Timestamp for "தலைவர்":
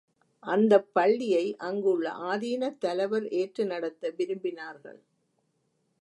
2.77-3.27